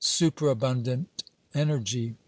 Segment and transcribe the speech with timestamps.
[0.03, 1.23] Superabundant
[1.53, 2.15] energy!